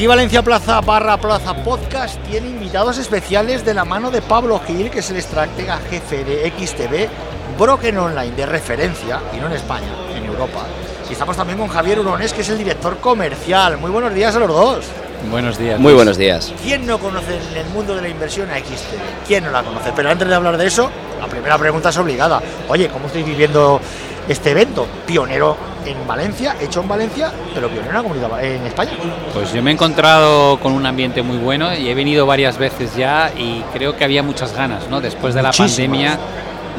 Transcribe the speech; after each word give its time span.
Aquí 0.00 0.06
Valencia 0.06 0.40
Plaza 0.40 0.80
barra 0.80 1.18
Plaza 1.18 1.54
Podcast 1.62 2.18
tiene 2.22 2.48
invitados 2.48 2.96
especiales 2.96 3.66
de 3.66 3.74
la 3.74 3.84
mano 3.84 4.10
de 4.10 4.22
Pablo 4.22 4.58
Gil, 4.66 4.88
que 4.88 5.00
es 5.00 5.10
el 5.10 5.18
estratega 5.18 5.78
jefe 5.90 6.24
de 6.24 6.50
XTV, 6.56 7.58
Broken 7.58 7.98
Online 7.98 8.34
de 8.34 8.46
referencia, 8.46 9.20
y 9.36 9.36
no 9.36 9.48
en 9.48 9.52
España, 9.52 9.88
en 10.16 10.24
Europa. 10.24 10.64
Y 11.06 11.12
estamos 11.12 11.36
también 11.36 11.58
con 11.58 11.68
Javier 11.68 12.00
Urones, 12.00 12.32
que 12.32 12.40
es 12.40 12.48
el 12.48 12.56
director 12.56 12.96
comercial. 12.96 13.76
Muy 13.76 13.90
buenos 13.90 14.14
días 14.14 14.34
a 14.34 14.38
los 14.38 14.48
dos. 14.48 14.86
Buenos 15.30 15.58
días. 15.58 15.78
Muy 15.78 15.92
buenos 15.92 16.16
días. 16.16 16.50
¿Quién 16.62 16.86
no 16.86 16.98
conoce 16.98 17.36
en 17.36 17.58
el 17.58 17.66
mundo 17.66 17.94
de 17.94 18.00
la 18.00 18.08
inversión 18.08 18.50
a 18.50 18.56
XTV? 18.56 19.26
¿Quién 19.26 19.44
no 19.44 19.50
la 19.50 19.62
conoce? 19.62 19.92
Pero 19.94 20.08
antes 20.08 20.26
de 20.26 20.34
hablar 20.34 20.56
de 20.56 20.66
eso, 20.66 20.90
la 21.20 21.26
primera 21.26 21.58
pregunta 21.58 21.90
es 21.90 21.98
obligada. 21.98 22.40
Oye, 22.70 22.88
¿cómo 22.88 23.08
estáis 23.08 23.26
viviendo 23.26 23.78
este 24.26 24.52
evento? 24.52 24.86
Pionero 25.06 25.69
en 25.86 26.06
Valencia, 26.06 26.56
hecho 26.60 26.80
en 26.80 26.88
Valencia, 26.88 27.32
pero 27.54 27.68
pionero 27.68 27.90
en 27.90 27.96
la 27.96 28.02
comunidad 28.02 28.44
en 28.44 28.66
España. 28.66 28.92
Pues 29.32 29.52
yo 29.52 29.62
me 29.62 29.70
he 29.70 29.74
encontrado 29.74 30.58
con 30.60 30.72
un 30.72 30.84
ambiente 30.86 31.22
muy 31.22 31.38
bueno 31.38 31.74
y 31.74 31.88
he 31.88 31.94
venido 31.94 32.26
varias 32.26 32.58
veces 32.58 32.96
ya 32.96 33.32
y 33.36 33.62
creo 33.72 33.96
que 33.96 34.04
había 34.04 34.22
muchas 34.22 34.54
ganas, 34.54 34.88
¿no? 34.88 35.00
Después 35.00 35.34
de 35.34 35.42
la 35.42 35.48
Muchísimas. 35.48 35.70
pandemia 35.76 36.18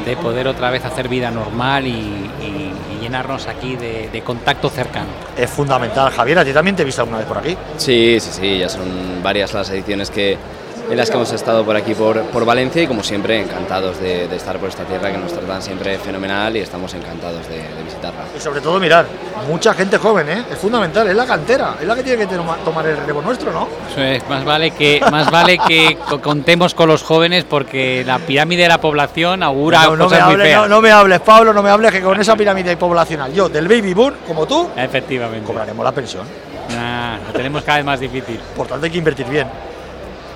de 0.05 0.17
poder 0.17 0.47
otra 0.47 0.69
vez 0.71 0.83
hacer 0.85 1.07
vida 1.07 1.29
normal 1.31 1.85
y, 1.85 1.91
y- 1.91 2.71
y 2.97 3.01
llenarnos 3.03 3.47
aquí 3.47 3.75
de, 3.75 4.09
de 4.11 4.21
contacto 4.21 4.69
cercano. 4.69 5.07
Es 5.37 5.49
fundamental. 5.49 6.11
Javier, 6.11 6.39
a 6.39 6.45
ti 6.45 6.53
también 6.53 6.75
te 6.75 6.83
he 6.83 6.85
visto 6.85 7.01
alguna 7.01 7.17
vez 7.19 7.27
por 7.27 7.37
aquí. 7.39 7.55
Sí, 7.77 8.17
sí, 8.19 8.29
sí, 8.31 8.59
ya 8.59 8.69
son 8.69 9.21
varias 9.23 9.53
las 9.53 9.69
ediciones 9.71 10.09
que, 10.11 10.37
en 10.91 10.97
las 10.97 11.09
que 11.09 11.15
hemos 11.15 11.31
estado 11.31 11.63
por 11.63 11.75
aquí 11.75 11.93
por, 11.95 12.21
por 12.25 12.43
Valencia 12.45 12.81
y 12.83 12.87
como 12.87 13.01
siempre 13.01 13.39
encantados 13.39 13.99
de, 13.99 14.27
de 14.27 14.35
estar 14.35 14.57
por 14.57 14.69
esta 14.69 14.83
tierra 14.83 15.11
que 15.11 15.17
nos 15.17 15.31
tratan 15.33 15.61
siempre 15.61 15.97
fenomenal 15.97 16.55
y 16.57 16.59
estamos 16.59 16.93
encantados 16.93 17.47
de, 17.47 17.57
de 17.57 17.83
visitarla. 17.83 18.21
Y 18.35 18.39
sobre 18.41 18.59
todo, 18.61 18.79
mirar, 18.79 19.05
mucha 19.47 19.73
gente 19.73 19.97
joven, 19.97 20.29
¿eh? 20.29 20.43
Es 20.51 20.57
fundamental, 20.57 21.07
es 21.07 21.15
la 21.15 21.25
cantera, 21.25 21.75
es 21.79 21.87
la 21.87 21.95
que 21.95 22.03
tiene 22.03 22.27
que 22.27 22.35
toma- 22.35 22.57
tomar 22.57 22.85
el 22.87 22.97
relevo 22.97 23.21
nuestro, 23.21 23.51
¿no? 23.51 23.67
Eso 23.89 24.01
es, 24.01 24.27
más 24.29 24.43
vale 24.43 24.71
que 24.71 25.01
más 25.11 25.31
vale 25.31 25.57
que 25.59 25.97
co- 26.09 26.19
contemos 26.21 26.73
con 26.75 26.89
los 26.89 27.03
jóvenes 27.03 27.45
porque 27.45 28.03
la 28.05 28.19
pirámide 28.19 28.63
de 28.63 28.67
la 28.69 28.79
población 28.81 29.43
augura 29.43 29.83
no, 29.85 29.91
no 29.95 29.97
me 29.97 30.03
cosas 30.03 30.23
muy 30.25 30.33
hables, 30.33 30.47
feas. 30.47 30.61
no, 30.63 30.67
no 30.67 30.81
me 30.81 30.91
hables, 30.91 31.19
Pablo, 31.21 31.53
no 31.53 31.63
me 31.63 31.69
hables, 31.69 31.91
que 31.91 32.01
con 32.01 32.19
esa 32.19 32.35
pirámide 32.35 32.75
poblacional, 32.77 33.31
yo 33.33 33.47
del 33.47 33.67
baby 33.67 33.93
boom, 33.93 34.13
como 34.27 34.45
tú, 34.45 34.67
Efectivamente. 34.75 35.45
cobraremos 35.47 35.83
la 35.85 35.91
pensión. 35.93 36.23
Ah, 36.77 37.17
lo 37.27 37.33
tenemos 37.33 37.63
cada 37.63 37.77
vez 37.77 37.85
más 37.85 37.99
difícil. 37.99 38.39
Por 38.55 38.67
tanto, 38.67 38.85
hay 38.85 38.91
que 38.91 38.97
invertir 38.97 39.25
bien. 39.27 39.47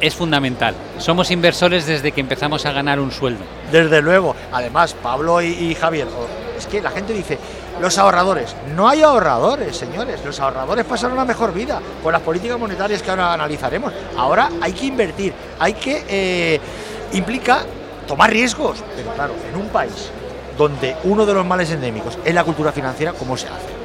Es 0.02 0.16
fundamental. 0.16 0.76
Somos 0.98 1.32
inversores 1.32 1.86
desde 1.86 2.12
que 2.12 2.22
empezamos 2.22 2.66
a 2.66 2.72
ganar 2.72 3.00
un 3.00 3.12
sueldo. 3.12 3.44
Desde 3.72 4.02
luego. 4.02 4.36
Además, 4.52 4.96
Pablo 5.02 5.42
y, 5.42 5.74
Javier, 5.76 6.08
es 6.58 6.68
que 6.68 6.82
la 6.82 6.92
gente 6.92 7.14
dice, 7.14 7.38
los 7.82 7.98
ahorradores. 7.98 8.56
No 8.76 8.88
hay 8.88 9.02
ahorradores, 9.02 9.76
señores. 9.76 10.24
Los 10.26 10.40
ahorradores 10.40 10.86
pasan 10.86 11.12
una 11.12 11.26
mejor 11.26 11.54
vida 11.54 11.80
por 12.04 12.14
las 12.14 12.22
políticas 12.22 12.60
monetarias 12.60 13.02
que 13.02 13.10
ahora 13.10 13.34
analizaremos. 13.34 13.94
Ahora 14.18 14.50
hay 14.62 14.74
que 14.74 14.86
invertir, 14.86 15.34
hay 15.60 15.74
que... 15.74 16.04
eh, 16.08 16.60
implica 17.14 17.64
tomar 18.08 18.30
riesgos. 18.30 18.84
Pero 18.96 19.14
claro, 19.14 19.34
en 19.52 19.60
un 19.60 19.70
país 19.70 20.12
donde 20.58 20.96
uno 21.04 21.26
de 21.26 21.34
los 21.34 21.46
males 21.46 21.72
endémicos 21.72 22.18
es 22.24 22.34
la 22.34 22.44
cultura 22.44 22.72
financiera, 22.72 23.14
¿cómo 23.14 23.36
se 23.38 23.48
hace? 23.48 23.85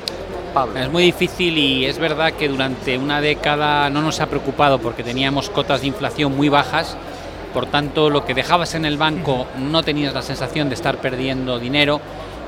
Pablo. 0.50 0.78
Es 0.78 0.90
muy 0.90 1.02
difícil 1.04 1.56
y 1.56 1.86
es 1.86 1.98
verdad 1.98 2.32
que 2.32 2.48
durante 2.48 2.98
una 2.98 3.20
década 3.20 3.88
no 3.90 4.02
nos 4.02 4.20
ha 4.20 4.26
preocupado 4.26 4.78
porque 4.78 5.02
teníamos 5.02 5.50
cotas 5.50 5.80
de 5.80 5.86
inflación 5.88 6.36
muy 6.36 6.48
bajas. 6.48 6.96
Por 7.54 7.66
tanto, 7.66 8.10
lo 8.10 8.24
que 8.24 8.34
dejabas 8.34 8.74
en 8.74 8.84
el 8.84 8.96
banco 8.96 9.47
no 9.58 9.82
tenías 9.82 10.14
la 10.14 10.22
sensación 10.22 10.69
de 10.69 10.75
estar 10.76 10.98
perdiendo 10.98 11.58
dinero, 11.58 12.00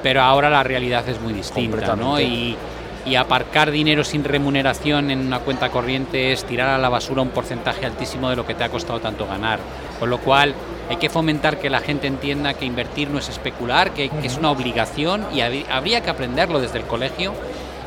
pero 0.02 0.22
ahora 0.22 0.48
la 0.48 0.62
realidad 0.62 1.08
es 1.08 1.20
muy 1.20 1.32
distinta, 1.32 1.96
¿no? 1.96 2.20
Y, 2.20 2.56
y 3.04 3.16
aparcar 3.16 3.72
dinero 3.72 4.04
sin 4.04 4.22
remuneración 4.22 5.10
en 5.10 5.26
una 5.26 5.40
cuenta 5.40 5.70
corriente 5.70 6.32
es 6.32 6.44
tirar 6.44 6.68
a 6.68 6.78
la 6.78 6.88
basura 6.88 7.20
un 7.22 7.30
porcentaje 7.30 7.84
altísimo 7.84 8.30
de 8.30 8.36
lo 8.36 8.46
que 8.46 8.54
te 8.54 8.62
ha 8.62 8.68
costado 8.68 9.00
tanto 9.00 9.26
ganar. 9.26 9.58
Con 9.98 10.08
lo 10.08 10.18
cual, 10.18 10.54
hay 10.88 10.96
que 10.96 11.10
fomentar 11.10 11.58
que 11.58 11.68
la 11.68 11.80
gente 11.80 12.06
entienda 12.06 12.54
que 12.54 12.64
invertir 12.64 13.10
no 13.10 13.18
es 13.18 13.28
especular, 13.28 13.92
que, 13.92 14.08
que 14.08 14.26
es 14.28 14.36
una 14.36 14.52
obligación 14.52 15.26
y 15.34 15.40
habrí- 15.40 15.66
habría 15.68 16.00
que 16.02 16.10
aprenderlo 16.10 16.60
desde 16.60 16.78
el 16.78 16.84
colegio 16.84 17.32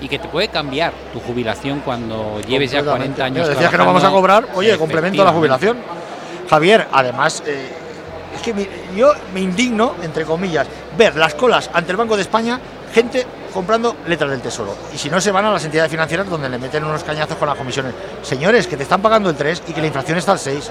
y 0.06 0.08
que 0.08 0.20
te 0.20 0.28
puede 0.28 0.50
cambiar 0.50 0.94
tu 1.12 1.20
jubilación 1.20 1.80
cuando 1.80 2.40
lleves 2.48 2.70
ya 2.70 2.84
40 2.84 3.26
años. 3.26 3.48
Decías 3.48 3.72
que 3.72 3.78
no 3.78 3.88
vamos 3.88 4.04
a 4.04 4.12
cobrar, 4.12 4.48
oye, 4.54 4.78
complemento 4.78 5.24
a 5.24 5.26
la 5.26 5.32
jubilación. 5.32 5.78
Javier, 6.48 6.88
además, 6.92 7.42
eh, 7.48 7.72
es 8.36 8.42
que 8.44 8.70
yo 8.96 9.14
me 9.34 9.42
indigno, 9.42 9.96
entre 10.04 10.24
comillas, 10.24 10.68
ver 10.96 11.16
las 11.16 11.34
colas 11.34 11.72
ante 11.74 11.90
el 11.90 11.98
Banco 11.98 12.16
de 12.16 12.22
España, 12.22 12.60
gente 12.94 13.26
comprando 13.52 13.96
letras 14.08 14.30
del 14.30 14.42
Tesoro. 14.42 14.76
Y 14.94 14.98
si 15.00 15.10
no, 15.10 15.20
se 15.20 15.32
van 15.32 15.46
a 15.46 15.52
las 15.52 15.66
entidades 15.66 15.90
financieras 15.90 16.30
donde 16.30 16.50
le 16.50 16.60
meten 16.60 16.84
unos 16.84 17.04
cañazos 17.04 17.38
con 17.38 17.48
las 17.48 17.58
comisiones. 17.58 17.96
Señores, 18.22 18.68
que 18.68 18.78
te 18.78 18.84
están 18.84 19.02
pagando 19.02 19.32
el 19.32 19.36
3 19.36 19.64
y 19.70 19.74
que 19.74 19.82
la 19.82 19.88
inflación 19.88 20.20
está 20.20 20.34
al 20.34 20.40
6. 20.40 20.70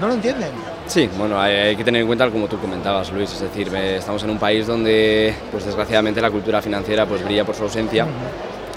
No 0.00 0.06
lo 0.06 0.14
entienden. 0.14 0.50
Sí, 0.86 1.10
bueno, 1.18 1.40
hay, 1.40 1.54
hay 1.54 1.76
que 1.76 1.84
tener 1.84 2.00
en 2.02 2.06
cuenta, 2.06 2.30
como 2.30 2.46
tú 2.46 2.58
comentabas, 2.58 3.10
Luis, 3.10 3.32
es 3.32 3.40
decir, 3.40 3.68
eh, 3.74 3.96
estamos 3.96 4.22
en 4.22 4.30
un 4.30 4.38
país 4.38 4.66
donde, 4.66 5.34
pues 5.50 5.66
desgraciadamente, 5.66 6.20
la 6.20 6.30
cultura 6.30 6.62
financiera 6.62 7.04
pues 7.04 7.24
brilla 7.24 7.44
por 7.44 7.54
su 7.54 7.64
ausencia 7.64 8.06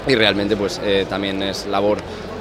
y 0.06 0.14
realmente, 0.14 0.56
pues 0.56 0.80
eh, 0.84 1.06
también 1.08 1.42
es 1.42 1.66
labor 1.66 1.98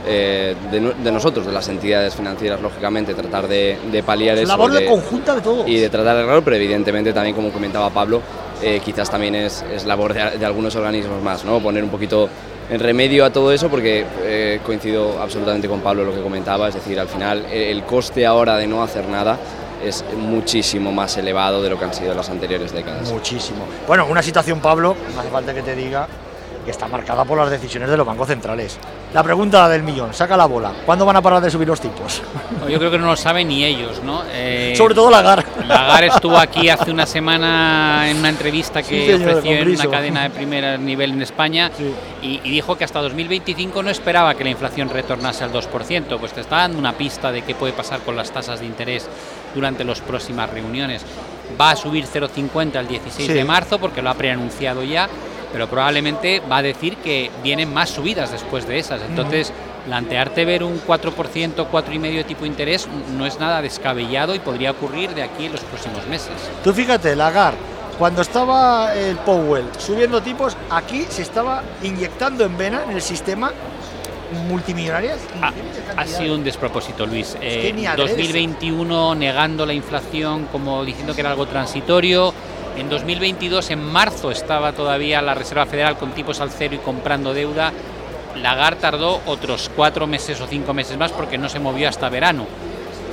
eh, 0.08 0.56
de, 0.72 0.80
no- 0.82 0.92
de 0.94 1.12
nosotros, 1.12 1.46
de 1.46 1.52
las 1.52 1.68
entidades 1.70 2.16
financieras, 2.16 2.60
lógicamente, 2.62 3.14
tratar 3.14 3.48
de, 3.48 3.78
de 3.92 4.02
paliar 4.04 4.36
Es 4.38 4.44
eso 4.44 4.58
labor 4.58 4.72
de 4.72 4.86
conjunta 4.86 5.36
de 5.36 5.42
todos. 5.42 5.68
y 5.68 5.78
de 5.78 5.90
tratar 5.90 6.16
de 6.18 6.24
error, 6.24 6.42
pero 6.44 6.56
evidentemente 6.56 7.14
también, 7.14 7.36
como 7.36 7.52
comentaba 7.52 7.90
Pablo, 7.92 8.22
eh, 8.64 8.82
quizás 8.84 9.10
también 9.12 9.36
es, 9.36 9.64
es 9.74 9.86
labor 9.86 10.14
de, 10.14 10.38
de 10.40 10.46
algunos 10.46 10.76
organismos 10.76 11.22
más, 11.22 11.46
¿no? 11.46 11.60
Poner 11.60 11.84
un 11.84 11.90
poquito 11.92 12.28
en 12.70 12.80
remedio 12.80 13.26
a 13.26 13.30
todo 13.32 13.52
eso, 13.52 13.70
porque 13.70 14.06
eh, 14.24 14.60
coincido 14.66 15.22
absolutamente 15.22 15.68
con 15.68 15.82
Pablo 15.82 16.04
lo 16.04 16.14
que 16.16 16.22
comentaba, 16.22 16.68
es 16.70 16.74
decir, 16.76 17.00
al 17.00 17.08
final 17.08 17.46
el, 17.52 17.62
el 17.78 17.84
coste 17.84 18.26
ahora 18.26 18.58
de 18.58 18.66
no 18.66 18.82
hacer 18.82 19.08
nada 19.08 19.38
es 19.84 20.06
muchísimo 20.18 20.92
más 20.92 21.18
elevado 21.18 21.62
de 21.64 21.70
lo 21.70 21.78
que 21.78 21.86
han 21.86 21.94
sido 21.94 22.14
las 22.14 22.30
anteriores 22.30 22.72
décadas. 22.72 23.12
Muchísimo. 23.12 23.66
Bueno, 23.88 24.06
una 24.10 24.22
situación, 24.22 24.60
Pablo, 24.62 24.96
no 25.14 25.20
hace 25.22 25.30
falta 25.30 25.54
que 25.56 25.64
te 25.64 25.76
diga, 25.76 26.08
que 26.64 26.72
está 26.72 26.88
marcada 26.88 27.26
por 27.26 27.38
las 27.38 27.50
decisiones 27.50 27.90
de 27.90 27.98
los 27.98 28.06
bancos 28.06 28.28
centrales. 28.28 28.78
La 29.14 29.24
pregunta 29.24 29.68
del 29.68 29.84
millón, 29.84 30.14
saca 30.14 30.38
la 30.38 30.46
bola. 30.46 30.72
¿Cuándo 30.86 31.06
van 31.06 31.16
a 31.16 31.22
parar 31.22 31.42
de 31.42 31.50
subir 31.52 31.68
los 31.68 31.82
tipos? 31.82 32.22
Yo 32.70 32.78
creo 32.80 32.92
que 32.92 32.98
no 33.00 33.08
lo 33.08 33.16
saben 33.16 33.48
ni 33.48 33.64
ellos, 33.64 34.02
¿no? 34.04 34.22
Eh, 34.34 34.74
Sobre 34.78 34.96
todo 34.96 35.10
la 35.10 35.22
GAR. 35.22 35.44
Lagar 35.68 36.04
estuvo 36.06 36.38
aquí 36.38 36.70
hace 36.70 36.90
una 36.92 37.06
semana 37.06 38.10
en 38.10 38.18
una 38.18 38.30
entrevista 38.30 38.82
que 38.82 39.06
Sí, 39.06 39.12
señor, 39.12 39.30
ofreció 39.30 39.52
en 39.58 39.70
una 39.70 39.88
cadena 39.88 40.24
de 40.24 40.30
primer 40.30 40.80
nivel 40.80 41.12
en 41.12 41.22
España 41.22 41.70
Sí. 41.78 41.94
y, 42.22 42.40
y 42.44 42.52
dijo 42.52 42.78
que 42.78 42.84
hasta 42.84 43.02
2025 43.02 43.84
no 43.84 43.90
esperaba 43.90 44.34
que 44.36 44.44
la 44.44 44.50
inflación 44.52 44.90
retornase 44.90 45.44
al 45.44 45.52
2%, 45.52 46.18
pues 46.20 46.34
te 46.34 46.42
está 46.42 46.58
dando 46.58 46.78
una 46.80 46.94
pista 46.94 47.32
de 47.32 47.42
qué 47.44 47.54
puede 47.56 47.74
pasar 47.74 48.00
con 48.02 48.16
las 48.16 48.32
tasas 48.32 48.60
de 48.62 48.66
interés 48.66 49.08
durante 49.54 49.84
las 49.84 50.00
próximas 50.02 50.50
reuniones. 50.50 51.04
Va 51.60 51.72
a 51.72 51.76
subir 51.76 52.06
0,50 52.06 52.80
el 52.80 52.88
16 52.88 53.28
Sí. 53.28 53.34
de 53.34 53.44
marzo 53.44 53.78
porque 53.80 54.02
lo 54.02 54.10
ha 54.10 54.14
preanunciado 54.14 54.84
ya, 54.84 55.10
pero 55.52 55.68
probablemente 55.68 56.42
va 56.52 56.58
a 56.58 56.62
decir 56.62 56.98
que 56.98 57.30
vienen 57.44 57.74
más 57.74 57.90
subidas 57.90 58.32
después 58.32 58.68
de 58.68 58.80
esas. 58.80 59.02
Entonces, 59.02 59.52
plantearte 59.86 60.46
ver 60.46 60.64
un 60.64 60.80
4%, 60.86 61.12
4,5% 61.72 62.02
de 62.02 62.24
tipo 62.24 62.42
de 62.42 62.48
interés 62.48 62.88
no 63.18 63.26
es 63.26 63.40
nada 63.40 63.62
descabellado 63.62 64.36
y 64.36 64.40
podría 64.40 64.72
ocurrir 64.72 65.10
de 65.16 65.24
aquí 65.24 65.46
en 65.48 65.52
los 65.54 65.62
próximos 65.62 66.06
meses. 66.08 66.32
Tú 66.64 66.72
fíjate, 66.74 67.16
la 67.16 67.32
GAR, 67.32 67.54
cuando 67.98 68.22
estaba 68.22 68.94
el 68.96 69.16
Powell 69.18 69.66
subiendo 69.78 70.22
tipos, 70.22 70.56
aquí 70.70 71.06
se 71.10 71.22
estaba 71.24 71.64
inyectando 71.84 72.46
en 72.46 72.58
vena 72.58 72.84
en 72.88 72.92
el 72.96 73.02
sistema 73.02 73.52
multimillonarias. 74.48 75.18
Ha, 75.42 75.52
ha 76.02 76.06
sido 76.08 76.36
un 76.36 76.44
despropósito, 76.44 77.06
Luis. 77.06 77.36
que 77.40 77.70
Eh, 77.70 77.88
adrede 77.88 78.08
se- 78.10 78.16
2021 78.18 79.16
negando 79.16 79.66
la 79.66 79.74
inflación 79.74 80.46
como 80.52 80.86
diciendo 80.86 81.14
que 81.14 81.22
era 81.22 81.32
algo 81.32 81.48
transitorio. 81.48 82.34
En 82.78 82.90
2022, 82.90 83.72
en 83.72 83.84
marzo, 83.84 84.32
estaba 84.32 84.72
todavía 84.74 85.22
la 85.22 85.34
Reserva 85.34 85.66
Federal 85.66 85.98
con 85.98 86.12
tipos 86.12 86.40
al 86.40 86.52
cero 86.52 86.76
y 86.76 86.78
comprando 86.80 87.34
deuda. 87.34 87.72
Lagarde 88.42 88.80
tardó 88.82 89.22
otros 89.26 89.70
cuatro 89.76 90.08
meses 90.08 90.40
o 90.40 90.48
cinco 90.48 90.74
meses 90.74 90.98
más 90.98 91.12
porque 91.12 91.38
no 91.38 91.50
se 91.50 91.60
movió 91.60 91.90
hasta 91.90 92.08
verano, 92.10 92.48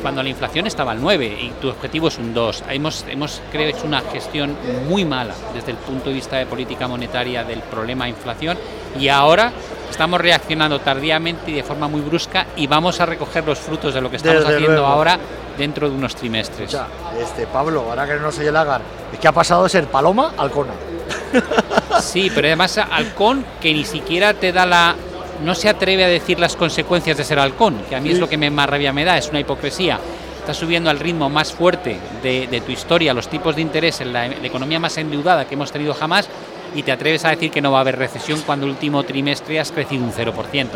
cuando 0.00 0.22
la 0.22 0.28
inflación 0.28 0.66
estaba 0.69 0.93
al 0.93 1.00
9 1.00 1.38
y 1.43 1.50
tu 1.60 1.69
objetivo 1.69 2.06
es 2.08 2.19
un 2.19 2.32
2. 2.32 2.64
Hemos, 2.70 3.05
hemos 3.08 3.43
creo, 3.50 3.69
hecho 3.69 3.84
una 3.84 4.00
gestión 4.00 4.56
muy 4.88 5.05
mala 5.05 5.34
desde 5.52 5.72
el 5.72 5.76
punto 5.76 6.08
de 6.11 6.14
vista 6.14 6.37
de 6.37 6.46
política 6.46 6.87
monetaria 6.87 7.43
del 7.43 7.61
problema 7.61 8.04
de 8.04 8.11
inflación 8.11 8.56
y 8.99 9.08
ahora 9.08 9.52
estamos 9.90 10.20
reaccionando 10.20 10.78
tardíamente 10.81 11.50
y 11.50 11.54
de 11.54 11.62
forma 11.64 11.88
muy 11.88 12.00
brusca 12.00 12.46
y 12.56 12.69
vamos 12.69 13.00
a 13.00 13.06
recoger 13.06 13.44
los 13.44 13.58
frutos 13.58 13.93
de 13.93 14.00
lo 14.00 14.08
que 14.08 14.16
estamos 14.16 14.40
Desde 14.44 14.54
haciendo 14.54 14.76
luego. 14.76 14.87
ahora 14.87 15.19
dentro 15.58 15.90
de 15.90 15.96
unos 15.96 16.14
trimestres. 16.14 16.75
Este 17.20 17.46
Pablo, 17.46 17.84
ahora 17.88 18.06
que 18.06 18.14
no 18.14 18.32
soy 18.32 18.46
el 18.46 18.56
Agar, 18.56 18.81
es 19.12 19.19
que 19.19 19.28
ha 19.28 19.32
pasado 19.32 19.64
de 19.64 19.69
ser 19.69 19.87
paloma 19.87 20.32
a. 20.38 20.49
Sí, 22.00 22.31
pero 22.34 22.46
además 22.46 22.78
halcón 22.78 23.44
que 23.60 23.72
ni 23.72 23.84
siquiera 23.84 24.32
te 24.34 24.52
da 24.52 24.64
la... 24.64 24.94
No 25.44 25.55
se 25.55 25.69
atreve 25.69 26.05
a 26.05 26.08
decir 26.08 26.38
las 26.40 26.56
consecuencias 26.56 27.16
de 27.16 27.25
ser 27.25 27.38
halcón, 27.38 27.82
que 27.88 27.96
a 27.96 28.00
mí 28.00 28.10
es 28.10 28.19
lo 28.19 28.28
que 28.28 28.37
me 28.37 28.50
más 28.50 28.69
rabia 28.69 28.93
me 28.93 29.05
da, 29.05 29.19
es 29.19 29.28
una 29.28 29.40
hipocresía. 29.40 29.99
Estás 30.40 30.56
subiendo 30.56 30.88
al 30.90 30.99
ritmo 30.99 31.28
más 31.28 31.52
fuerte 31.52 31.99
de, 32.22 32.46
de 32.46 32.61
tu 32.61 32.72
historia 32.72 33.12
los 33.14 33.28
tipos 33.28 33.54
de 33.54 33.62
interés 33.62 34.00
en 34.00 34.12
la, 34.12 34.26
la 34.26 34.46
economía 34.46 34.81
más 34.81 34.96
endeudada 34.96 35.44
que 35.44 35.54
hemos 35.54 35.70
tenido 35.70 35.93
jamás 35.94 36.28
y 36.75 36.82
te 36.82 36.93
atreves 36.93 37.25
a 37.25 37.31
decir 37.31 37.50
que 37.50 37.61
no 37.61 37.70
va 37.72 37.78
a 37.78 37.81
haber 37.82 37.99
recesión 37.99 38.40
cuando 38.43 38.66
el 38.66 38.72
último 38.72 39.02
trimestre 39.02 39.61
has 39.61 39.70
crecido 39.70 40.04
un 40.04 40.12
0%. 40.12 40.66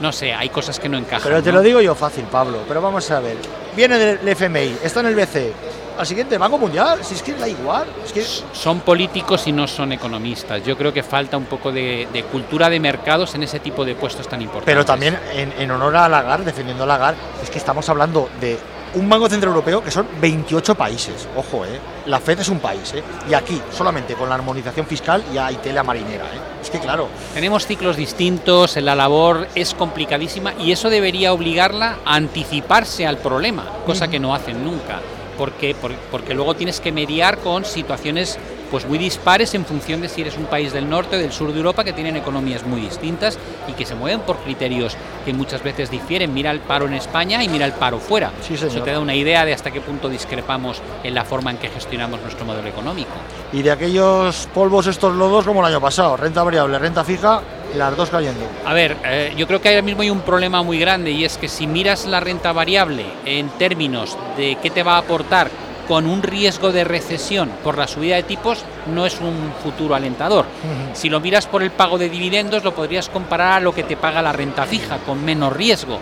No 0.00 0.12
sé, 0.12 0.32
hay 0.32 0.48
cosas 0.48 0.78
que 0.78 0.88
no 0.88 0.98
encajan. 0.98 1.22
Pero 1.24 1.42
te 1.42 1.50
¿no? 1.50 1.56
lo 1.58 1.62
digo 1.62 1.80
yo 1.80 1.94
fácil, 1.94 2.24
Pablo. 2.24 2.60
Pero 2.68 2.80
vamos 2.80 3.10
a 3.10 3.20
ver. 3.20 3.36
Viene 3.74 3.98
del 3.98 4.28
FMI, 4.28 4.78
está 4.82 5.00
en 5.00 5.06
el 5.06 5.14
BCE. 5.14 5.52
Al 5.98 6.06
siguiente, 6.06 6.38
Banco 6.38 6.58
Mundial. 6.58 7.00
Si 7.02 7.14
es 7.14 7.22
que 7.22 7.34
da 7.34 7.48
igual. 7.48 7.86
Es 8.04 8.12
que 8.12 8.22
Son 8.22 8.80
políticos 8.80 9.48
y 9.48 9.52
no 9.52 9.66
son 9.66 9.92
economistas. 9.92 10.62
Yo 10.64 10.76
creo 10.76 10.92
que 10.92 11.02
falta 11.02 11.36
un 11.36 11.46
poco 11.46 11.72
de, 11.72 12.06
de 12.12 12.22
cultura 12.22 12.70
de 12.70 12.78
mercados 12.78 13.34
en 13.34 13.42
ese 13.42 13.58
tipo 13.58 13.84
de 13.84 13.96
puestos 13.96 14.28
tan 14.28 14.40
importantes. 14.40 14.72
Pero 14.72 14.84
también 14.84 15.18
en, 15.32 15.52
en 15.58 15.70
honor 15.72 15.96
a 15.96 16.08
Lagarde, 16.08 16.44
defendiendo 16.44 16.84
a 16.84 16.86
Lagarde, 16.86 17.18
es 17.42 17.50
que 17.50 17.58
estamos 17.58 17.88
hablando 17.88 18.30
de 18.40 18.56
un 18.94 19.08
Banco 19.08 19.28
Central 19.28 19.50
Europeo 19.52 19.82
que 19.82 19.90
son 19.90 20.06
28 20.20 20.74
países. 20.74 21.28
Ojo, 21.36 21.64
¿eh? 21.64 21.78
La 22.06 22.20
Fed 22.20 22.40
es 22.40 22.48
un 22.48 22.58
país, 22.60 22.92
¿eh? 22.94 23.02
Y 23.30 23.34
aquí, 23.34 23.60
solamente 23.76 24.14
con 24.14 24.28
la 24.28 24.34
armonización 24.36 24.86
fiscal, 24.86 25.22
ya 25.32 25.46
hay 25.46 25.56
tela 25.56 25.82
marinera, 25.82 26.24
¿eh? 26.24 26.40
Es 26.62 26.70
que 26.70 26.78
claro, 26.80 27.08
Tenemos 27.34 27.66
ciclos 27.66 27.96
distintos, 27.96 28.76
la 28.76 28.94
labor 28.94 29.46
es 29.54 29.74
complicadísima 29.74 30.54
y 30.58 30.72
eso 30.72 30.90
debería 30.90 31.32
obligarla 31.32 31.98
a 32.04 32.14
anticiparse 32.16 33.06
al 33.06 33.18
problema, 33.18 33.64
cosa 33.86 34.08
que 34.08 34.18
no 34.18 34.34
hacen 34.34 34.64
nunca. 34.64 35.00
Porque, 35.36 35.74
por- 35.76 35.94
porque 36.10 36.34
luego 36.34 36.56
tienes 36.56 36.80
que 36.80 36.90
mediar 36.90 37.38
con 37.38 37.64
situaciones 37.64 38.38
pues 38.70 38.86
muy 38.86 38.98
dispares 38.98 39.54
en 39.54 39.64
función 39.64 40.00
de 40.00 40.08
si 40.08 40.22
eres 40.22 40.36
un 40.36 40.46
país 40.46 40.72
del 40.72 40.88
norte 40.88 41.16
o 41.16 41.18
del 41.18 41.32
sur 41.32 41.52
de 41.52 41.58
Europa 41.58 41.84
que 41.84 41.92
tienen 41.92 42.16
economías 42.16 42.64
muy 42.64 42.80
distintas 42.80 43.38
y 43.66 43.72
que 43.72 43.84
se 43.84 43.94
mueven 43.94 44.20
por 44.20 44.36
criterios 44.38 44.96
que 45.24 45.32
muchas 45.32 45.62
veces 45.62 45.90
difieren. 45.90 46.32
Mira 46.32 46.50
el 46.50 46.60
paro 46.60 46.86
en 46.86 46.94
España 46.94 47.42
y 47.42 47.48
mira 47.48 47.66
el 47.66 47.72
paro 47.72 47.98
fuera. 47.98 48.32
Sí. 48.40 48.54
Eso 48.54 48.82
te 48.82 48.90
da 48.90 49.00
una 49.00 49.14
idea 49.14 49.44
de 49.44 49.52
hasta 49.52 49.70
qué 49.70 49.80
punto 49.80 50.08
discrepamos 50.08 50.80
en 51.02 51.14
la 51.14 51.24
forma 51.24 51.50
en 51.50 51.58
que 51.58 51.68
gestionamos 51.68 52.20
nuestro 52.20 52.44
modelo 52.44 52.68
económico. 52.68 53.12
y 53.52 53.62
de 53.62 53.70
aquellos 53.70 54.48
polvos 54.52 54.86
estos 54.86 55.14
lodos 55.14 55.46
como 55.46 55.60
el 55.60 55.66
año 55.66 55.80
pasado, 55.80 56.16
renta 56.16 56.42
variable, 56.42 56.78
renta 56.78 57.02
fija, 57.04 57.40
las 57.76 57.96
dos 57.96 58.10
cayendo. 58.10 58.44
A 58.64 58.74
ver, 58.74 58.96
eh, 59.04 59.34
yo 59.36 59.46
creo 59.46 59.60
que 59.60 59.68
ahora 59.68 59.82
mismo 59.82 60.02
hay 60.02 60.10
un 60.10 60.20
problema 60.20 60.62
muy 60.62 60.78
grande 60.78 61.10
y 61.10 61.24
es 61.24 61.38
que 61.38 61.48
si 61.48 61.66
miras 61.66 62.06
la 62.06 62.20
renta 62.20 62.52
variable 62.52 63.04
en 63.24 63.48
términos 63.50 64.16
de 64.36 64.56
qué 64.62 64.70
te 64.70 64.82
va 64.82 64.94
a 64.94 64.98
aportar 64.98 65.50
con 65.88 66.06
un 66.06 66.22
riesgo 66.22 66.70
de 66.70 66.84
recesión 66.84 67.50
por 67.64 67.78
la 67.78 67.88
subida 67.88 68.16
de 68.16 68.22
tipos, 68.22 68.62
no 68.94 69.06
es 69.06 69.18
un 69.20 69.52
futuro 69.62 69.94
alentador. 69.94 70.44
Si 70.92 71.08
lo 71.08 71.18
miras 71.18 71.46
por 71.46 71.62
el 71.62 71.70
pago 71.70 71.96
de 71.96 72.10
dividendos, 72.10 72.62
lo 72.62 72.74
podrías 72.74 73.08
comparar 73.08 73.54
a 73.54 73.60
lo 73.60 73.74
que 73.74 73.82
te 73.82 73.96
paga 73.96 74.20
la 74.20 74.32
renta 74.32 74.66
fija, 74.66 74.98
con 74.98 75.24
menos 75.24 75.52
riesgo. 75.52 75.98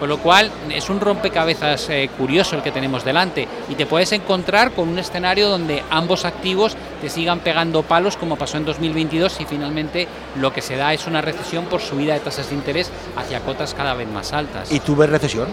Con 0.00 0.08
lo 0.10 0.18
cual 0.18 0.50
es 0.70 0.90
un 0.90 1.00
rompecabezas 1.00 1.88
eh, 1.88 2.10
curioso 2.18 2.54
el 2.54 2.62
que 2.62 2.70
tenemos 2.70 3.02
delante 3.02 3.48
y 3.70 3.74
te 3.76 3.86
puedes 3.86 4.12
encontrar 4.12 4.72
con 4.72 4.90
un 4.90 4.98
escenario 4.98 5.48
donde 5.48 5.82
ambos 5.88 6.26
activos 6.26 6.76
te 7.00 7.08
sigan 7.08 7.40
pegando 7.40 7.82
palos 7.82 8.18
como 8.18 8.36
pasó 8.36 8.58
en 8.58 8.66
2022 8.66 9.40
y 9.40 9.46
finalmente 9.46 10.06
lo 10.38 10.52
que 10.52 10.60
se 10.60 10.76
da 10.76 10.92
es 10.92 11.06
una 11.06 11.22
recesión 11.22 11.64
por 11.64 11.80
subida 11.80 12.12
de 12.12 12.20
tasas 12.20 12.50
de 12.50 12.56
interés 12.56 12.90
hacia 13.16 13.40
cotas 13.40 13.72
cada 13.72 13.94
vez 13.94 14.06
más 14.06 14.34
altas. 14.34 14.70
¿Y 14.70 14.80
tú 14.80 14.96
ves 14.96 15.08
recesión? 15.08 15.48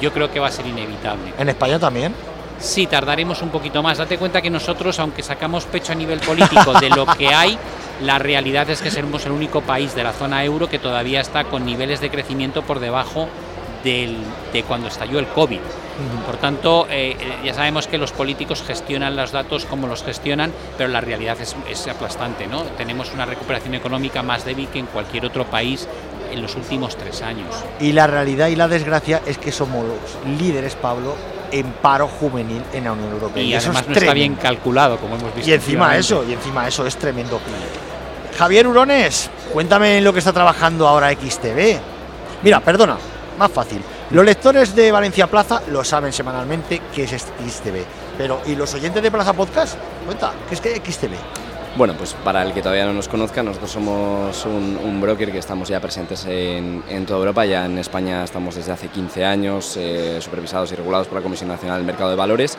Yo 0.00 0.12
creo 0.12 0.30
que 0.30 0.38
va 0.38 0.48
a 0.48 0.52
ser 0.52 0.66
inevitable. 0.66 1.32
¿En 1.36 1.48
España 1.48 1.80
también? 1.80 2.14
Sí, 2.58 2.86
tardaremos 2.86 3.42
un 3.42 3.50
poquito 3.50 3.82
más. 3.82 3.98
Date 3.98 4.16
cuenta 4.16 4.40
que 4.40 4.48
nosotros, 4.50 4.98
aunque 4.98 5.22
sacamos 5.22 5.64
pecho 5.64 5.92
a 5.92 5.94
nivel 5.94 6.20
político 6.20 6.72
de 6.80 6.88
lo 6.90 7.04
que 7.06 7.28
hay, 7.28 7.58
la 8.02 8.18
realidad 8.18 8.68
es 8.70 8.80
que 8.80 8.90
seremos 8.90 9.26
el 9.26 9.32
único 9.32 9.60
país 9.60 9.94
de 9.94 10.02
la 10.04 10.12
zona 10.12 10.44
euro 10.44 10.68
que 10.68 10.78
todavía 10.78 11.20
está 11.20 11.44
con 11.44 11.64
niveles 11.66 12.00
de 12.00 12.10
crecimiento 12.10 12.62
por 12.62 12.80
debajo 12.80 13.28
del- 13.82 14.16
de 14.52 14.62
cuando 14.62 14.88
estalló 14.88 15.18
el 15.18 15.26
COVID. 15.26 15.60
Por 16.26 16.36
tanto, 16.38 16.86
eh, 16.90 17.16
ya 17.44 17.54
sabemos 17.54 17.86
que 17.86 17.98
los 17.98 18.10
políticos 18.12 18.64
gestionan 18.66 19.14
los 19.14 19.30
datos 19.30 19.64
como 19.66 19.86
los 19.86 20.02
gestionan, 20.02 20.50
pero 20.78 20.88
la 20.88 21.00
realidad 21.00 21.36
es, 21.40 21.54
es 21.70 21.86
aplastante. 21.86 22.46
¿no? 22.46 22.62
Tenemos 22.78 23.12
una 23.12 23.26
recuperación 23.26 23.74
económica 23.74 24.22
más 24.22 24.44
débil 24.44 24.68
que 24.68 24.78
en 24.80 24.86
cualquier 24.86 25.26
otro 25.26 25.44
país 25.44 25.86
en 26.32 26.40
los 26.42 26.56
últimos 26.56 26.96
tres 26.96 27.22
años. 27.22 27.54
Y 27.78 27.92
la 27.92 28.06
realidad 28.08 28.48
y 28.48 28.56
la 28.56 28.66
desgracia 28.68 29.20
es 29.26 29.38
que 29.38 29.52
somos 29.52 29.84
los 29.84 30.38
líderes, 30.40 30.74
Pablo, 30.74 31.14
en 31.54 31.66
paro 31.70 32.08
juvenil 32.08 32.62
en 32.72 32.84
la 32.84 32.92
Unión 32.92 33.12
Europea. 33.12 33.42
Y, 33.42 33.54
eso 33.54 33.70
además 33.70 33.82
es 33.82 33.88
no 33.88 33.94
está 33.94 34.14
bien 34.14 34.34
calculado, 34.34 34.98
como 34.98 35.14
hemos 35.14 35.34
visto. 35.34 35.48
Y 35.48 35.52
encima 35.54 35.96
eso, 35.96 36.24
y 36.28 36.32
encima 36.32 36.66
eso 36.66 36.84
es 36.84 36.96
tremendo. 36.96 37.40
Javier 38.36 38.66
Urones, 38.66 39.30
cuéntame 39.52 39.98
en 39.98 40.04
lo 40.04 40.12
que 40.12 40.18
está 40.18 40.32
trabajando 40.32 40.88
ahora 40.88 41.12
XTV. 41.12 41.78
Mira, 42.42 42.58
perdona, 42.58 42.96
más 43.38 43.52
fácil. 43.52 43.80
Los 44.10 44.24
lectores 44.24 44.74
de 44.74 44.90
Valencia 44.90 45.28
Plaza 45.28 45.62
lo 45.68 45.84
saben 45.84 46.12
semanalmente 46.12 46.82
que 46.92 47.04
es 47.04 47.10
XTV. 47.10 47.84
Pero, 48.18 48.40
¿y 48.46 48.56
los 48.56 48.74
oyentes 48.74 49.02
de 49.02 49.10
Plaza 49.10 49.32
Podcast? 49.32 49.76
Cuenta, 50.04 50.32
¿qué 50.48 50.54
es 50.54 50.60
que 50.60 50.76
XTV? 50.76 51.12
Bueno, 51.76 51.94
pues 51.94 52.14
para 52.22 52.44
el 52.44 52.52
que 52.52 52.62
todavía 52.62 52.86
no 52.86 52.92
nos 52.92 53.08
conozca, 53.08 53.42
nosotros 53.42 53.72
somos 53.72 54.46
un, 54.46 55.00
broker 55.00 55.32
que 55.32 55.38
estamos 55.38 55.68
ya 55.68 55.80
presentes 55.80 56.24
en, 56.24 56.84
en 56.88 57.04
toda 57.04 57.18
Europa. 57.18 57.44
Ya 57.46 57.66
en 57.66 57.78
España 57.78 58.22
estamos 58.22 58.54
desde 58.54 58.70
hace 58.70 58.86
15 58.86 59.24
años, 59.24 59.76
eh, 59.76 60.20
supervisados 60.20 60.70
y 60.70 60.76
regulados 60.76 61.08
por 61.08 61.18
la 61.18 61.22
Comisión 61.22 61.48
Nacional 61.48 61.78
del 61.78 61.86
Mercado 61.86 62.10
de 62.10 62.16
Valores. 62.16 62.56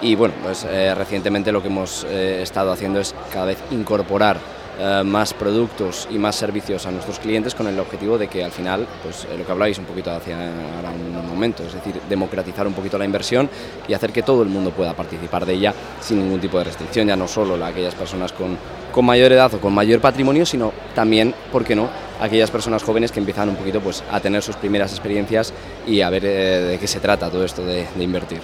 Y 0.00 0.14
bueno, 0.14 0.34
pues 0.42 0.66
eh, 0.66 0.94
recientemente 0.94 1.52
lo 1.52 1.60
que 1.60 1.68
hemos 1.68 2.04
eh, 2.08 2.40
estado 2.40 2.72
haciendo 2.72 3.00
es 3.00 3.14
cada 3.30 3.44
vez 3.44 3.58
incorporar 3.70 4.38
eh, 4.78 5.02
más 5.04 5.32
productos 5.34 6.08
y 6.10 6.18
más 6.18 6.36
servicios 6.36 6.86
a 6.86 6.90
nuestros 6.90 7.18
clientes 7.18 7.54
con 7.54 7.66
el 7.66 7.78
objetivo 7.78 8.18
de 8.18 8.28
que 8.28 8.42
al 8.44 8.50
final, 8.50 8.86
pues 9.02 9.24
eh, 9.24 9.36
lo 9.38 9.44
que 9.46 9.52
hablabais 9.52 9.78
un 9.78 9.84
poquito 9.84 10.10
hacia 10.10 10.36
ahora 10.76 10.90
un 10.90 11.26
momento, 11.28 11.62
es 11.64 11.74
decir, 11.74 12.00
democratizar 12.08 12.66
un 12.66 12.72
poquito 12.74 12.98
la 12.98 13.04
inversión 13.04 13.48
y 13.88 13.94
hacer 13.94 14.12
que 14.12 14.22
todo 14.22 14.42
el 14.42 14.48
mundo 14.48 14.70
pueda 14.70 14.94
participar 14.94 15.44
de 15.46 15.54
ella 15.54 15.74
sin 16.00 16.18
ningún 16.18 16.40
tipo 16.40 16.58
de 16.58 16.64
restricción, 16.64 17.06
ya 17.08 17.16
no 17.16 17.28
solo 17.28 17.56
la- 17.56 17.68
aquellas 17.68 17.94
personas 17.94 18.32
con, 18.32 18.56
con 18.92 19.04
mayor 19.04 19.32
edad 19.32 19.52
o 19.54 19.60
con 19.60 19.72
mayor 19.74 20.00
patrimonio, 20.00 20.46
sino 20.46 20.72
también, 20.94 21.34
¿por 21.52 21.64
qué 21.64 21.74
no?, 21.74 21.88
aquellas 22.20 22.50
personas 22.50 22.82
jóvenes 22.82 23.10
que 23.10 23.18
empiezan 23.18 23.48
un 23.48 23.56
poquito 23.56 23.80
pues, 23.80 24.02
a 24.10 24.20
tener 24.20 24.40
sus 24.42 24.56
primeras 24.56 24.92
experiencias 24.92 25.52
y 25.86 26.00
a 26.00 26.10
ver 26.10 26.24
eh, 26.24 26.28
de 26.70 26.78
qué 26.78 26.86
se 26.86 27.00
trata 27.00 27.28
todo 27.28 27.44
esto 27.44 27.64
de 27.66 27.86
invertir. 27.98 28.40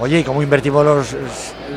Oye, 0.00 0.20
¿y 0.20 0.24
cómo 0.24 0.42
invertimos 0.42 0.84
los, 0.84 1.14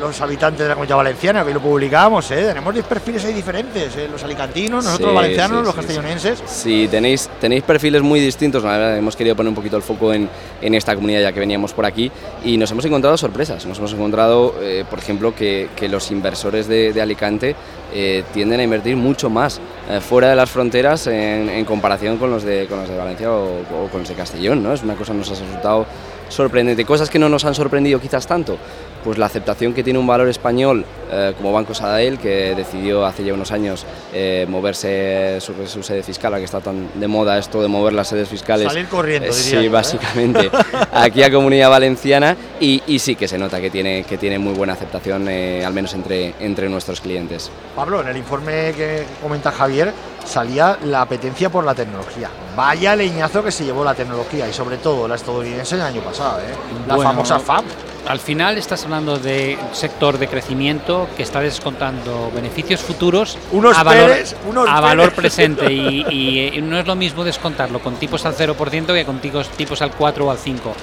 los 0.00 0.20
habitantes 0.20 0.60
de 0.60 0.68
la 0.68 0.74
comunidad 0.74 0.96
valenciana? 0.96 1.44
Que 1.44 1.54
lo 1.54 1.60
publicamos, 1.60 2.28
¿eh? 2.32 2.46
Tenemos 2.48 2.74
10 2.74 2.86
perfiles 2.86 3.24
ahí 3.24 3.32
diferentes, 3.32 3.96
¿eh? 3.96 4.08
Los 4.10 4.24
alicantinos, 4.24 4.84
nosotros 4.84 4.96
Sí, 4.98 5.04
los 5.04 5.14
valencianos, 5.14 5.58
sí, 5.60 5.64
los 5.66 5.74
castellonenses. 5.74 6.42
Sí, 6.46 6.88
tenéis, 6.90 7.30
tenéis 7.40 7.62
perfiles 7.62 8.02
muy 8.02 8.18
distintos, 8.18 8.64
la 8.64 8.72
verdad, 8.72 8.96
hemos 8.96 9.14
querido 9.14 9.36
poner 9.36 9.50
un 9.50 9.54
poquito 9.54 9.76
el 9.76 9.82
foco 9.82 10.12
en, 10.12 10.28
en 10.60 10.74
esta 10.74 10.94
comunidad 10.94 11.20
ya 11.20 11.32
que 11.32 11.38
veníamos 11.38 11.72
por 11.72 11.84
aquí 11.84 12.10
y 12.44 12.56
nos 12.56 12.70
hemos 12.72 12.84
encontrado 12.86 13.16
sorpresas, 13.16 13.64
nos 13.66 13.78
hemos 13.78 13.92
encontrado, 13.92 14.54
eh, 14.60 14.84
por 14.88 14.98
ejemplo, 14.98 15.32
que, 15.34 15.68
que 15.76 15.88
los 15.88 16.10
inversores 16.10 16.66
de, 16.66 16.92
de 16.92 17.02
Alicante 17.02 17.54
eh, 17.94 18.24
tienden 18.34 18.58
a 18.58 18.62
invertir 18.64 18.96
mucho 18.96 19.30
más 19.30 19.60
fuera 20.00 20.30
de 20.30 20.36
las 20.36 20.50
fronteras 20.50 21.06
en, 21.06 21.48
en 21.48 21.64
comparación 21.64 22.16
con 22.16 22.30
los 22.30 22.42
de, 22.42 22.66
con 22.66 22.80
los 22.80 22.88
de 22.88 22.96
Valencia 22.96 23.30
o, 23.30 23.60
o 23.60 23.88
con 23.88 24.00
los 24.00 24.08
de 24.08 24.14
Castellón, 24.16 24.64
¿no? 24.64 24.72
Es 24.72 24.82
una 24.82 24.96
cosa 24.96 25.12
que 25.12 25.18
nos 25.18 25.28
ha 25.30 25.34
resultado 25.34 25.86
sorprendente. 26.28 26.84
Cosas 26.84 27.10
que 27.10 27.18
no 27.18 27.28
nos 27.28 27.44
han 27.44 27.54
sorprendido 27.54 28.00
quizás 28.00 28.26
tanto, 28.26 28.58
pues 29.06 29.18
la 29.18 29.26
aceptación 29.26 29.72
que 29.72 29.84
tiene 29.84 30.00
un 30.00 30.06
valor 30.08 30.26
español 30.28 30.84
eh, 31.12 31.32
como 31.36 31.52
Banco 31.52 31.72
Sabadell, 31.74 32.18
que 32.18 32.56
decidió 32.56 33.06
hace 33.06 33.22
ya 33.22 33.34
unos 33.34 33.52
años 33.52 33.86
eh, 34.12 34.46
moverse 34.48 35.38
su, 35.40 35.54
su 35.68 35.84
sede 35.84 36.02
fiscal, 36.02 36.34
a 36.34 36.38
que 36.38 36.44
está 36.44 36.58
tan 36.60 36.88
de 36.98 37.06
moda 37.06 37.38
esto 37.38 37.62
de 37.62 37.68
mover 37.68 37.92
las 37.92 38.08
sedes 38.08 38.28
fiscales. 38.28 38.66
Salir 38.66 38.88
corriendo, 38.88 39.28
Eh, 39.28 39.30
diría 39.30 39.44
Sí, 39.44 39.52
yo, 39.52 39.60
¿eh? 39.60 39.68
básicamente, 39.68 40.50
aquí 40.92 41.22
a 41.22 41.30
Comunidad 41.30 41.70
Valenciana 41.70 42.36
y, 42.58 42.82
y 42.88 42.98
sí 42.98 43.14
que 43.14 43.28
se 43.28 43.38
nota 43.38 43.60
que 43.60 43.70
tiene, 43.70 44.02
que 44.02 44.18
tiene 44.18 44.40
muy 44.40 44.54
buena 44.54 44.72
aceptación, 44.72 45.28
eh, 45.28 45.64
al 45.64 45.72
menos 45.72 45.94
entre, 45.94 46.34
entre 46.40 46.68
nuestros 46.68 47.00
clientes. 47.00 47.48
Pablo, 47.76 48.00
en 48.00 48.08
el 48.08 48.16
informe 48.16 48.72
que 48.76 49.04
comenta 49.22 49.52
Javier 49.52 49.92
salía 50.24 50.76
la 50.82 51.02
apetencia 51.02 51.48
por 51.48 51.64
la 51.64 51.76
tecnología. 51.76 52.28
Vaya 52.56 52.96
leñazo 52.96 53.44
que 53.44 53.52
se 53.52 53.64
llevó 53.64 53.84
la 53.84 53.94
tecnología 53.94 54.48
y 54.48 54.52
sobre 54.52 54.78
todo 54.78 55.06
la 55.06 55.14
estadounidense 55.14 55.76
el 55.76 55.82
año 55.82 56.00
pasado, 56.00 56.40
¿eh? 56.40 56.54
la 56.88 56.96
Bueno, 56.96 57.10
famosa 57.10 57.38
FAB. 57.38 57.62
Al 58.06 58.20
final 58.20 58.56
estás 58.56 58.84
hablando 58.84 59.18
de 59.18 59.58
un 59.60 59.74
sector 59.74 60.18
de 60.18 60.28
crecimiento 60.28 61.08
que 61.16 61.24
está 61.24 61.40
descontando 61.40 62.30
beneficios 62.32 62.80
futuros 62.80 63.36
Unos 63.50 63.76
a, 63.76 63.82
valor, 63.82 64.12
unos 64.48 64.68
a 64.68 64.80
valor 64.80 65.12
presente 65.12 65.72
y, 65.72 66.06
y, 66.10 66.38
eh, 66.38 66.62
no 66.62 66.78
es 66.78 66.86
lo 66.86 66.94
mismo 66.94 67.24
descontarlo 67.24 67.80
con 67.80 67.96
tipos 67.96 68.24
al 68.24 68.36
0% 68.36 68.86
que 68.86 69.04
con 69.04 69.18
tipos, 69.18 69.48
tipos 69.50 69.82
al 69.82 69.90
4 69.90 70.24
o 70.24 70.30
al 70.30 70.38
5. 70.38 70.74